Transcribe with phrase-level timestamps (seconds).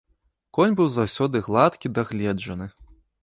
[0.57, 2.71] Конь быў заўсёды гладкі, дагледжаны.